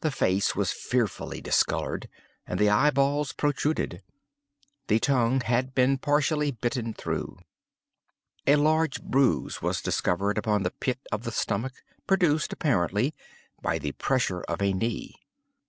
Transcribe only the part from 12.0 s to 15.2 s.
produced, apparently, by the pressure of a knee.